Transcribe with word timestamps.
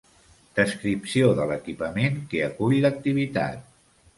Descripció 0.59 1.27
de 1.41 1.45
l'equipament 1.51 2.17
que 2.33 2.41
acull 2.49 2.77
l'activitat. 2.87 3.71